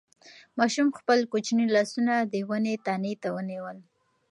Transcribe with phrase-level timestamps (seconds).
[0.57, 3.77] ماشوم خپل کوچني لاسونه د ونې تنې ته ونیول.